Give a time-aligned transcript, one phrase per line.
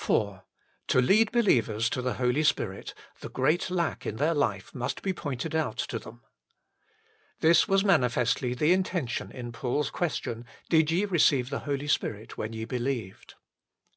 [0.00, 0.42] IV
[0.86, 5.12] To lead believers to the Holy Spirit, the great lack in their life must be
[5.12, 6.22] pointed out to them.
[7.40, 12.38] This was manifestly the intention in Paul s question:" Did ye receive the Holy Spirit
[12.38, 13.34] when ye believed